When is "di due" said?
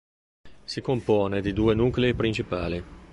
1.41-1.75